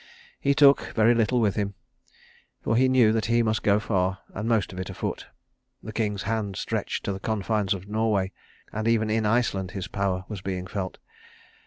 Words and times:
He 0.39 0.55
took 0.55 0.93
very 0.95 1.13
little 1.13 1.39
with 1.39 1.53
him, 1.55 1.75
for 2.63 2.75
he 2.75 2.89
knew 2.89 3.11
that 3.13 3.27
he 3.27 3.43
must 3.43 3.61
go 3.61 3.79
far, 3.79 4.17
and 4.33 4.49
most 4.49 4.73
of 4.73 4.79
it 4.79 4.89
afoot. 4.89 5.27
The 5.83 5.93
king's 5.93 6.23
hand 6.23 6.55
stretched 6.55 7.03
to 7.05 7.13
the 7.13 7.19
confines 7.19 7.75
of 7.75 7.87
Norway, 7.87 8.31
and 8.73 8.87
even 8.87 9.11
in 9.11 9.27
Iceland 9.27 9.69
his 9.77 9.87
power 9.87 10.25
was 10.27 10.41
being 10.41 10.65
felt. 10.65 10.97